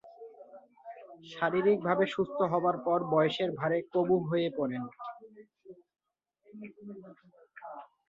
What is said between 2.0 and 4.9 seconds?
সুস্থ হবার পর বয়সের ভারে কাবু হয়ে পড়েন।